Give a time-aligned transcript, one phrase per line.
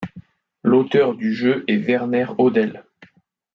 [0.63, 2.85] L'auteur du jeu est Werner Hodel.